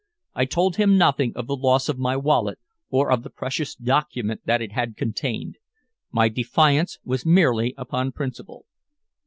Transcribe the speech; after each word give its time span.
I 0.33 0.45
told 0.45 0.77
him 0.77 0.97
nothing 0.97 1.31
of 1.35 1.45
the 1.45 1.55
loss 1.55 1.87
of 1.87 1.99
my 1.99 2.17
wallet 2.17 2.57
or 2.89 3.11
of 3.11 3.21
the 3.21 3.29
precious 3.29 3.75
document 3.75 4.41
that 4.45 4.59
it 4.59 4.71
had 4.71 4.97
contained. 4.97 5.57
My 6.11 6.27
defiance 6.27 6.97
was 7.05 7.23
merely 7.23 7.75
upon 7.77 8.11
principle. 8.11 8.65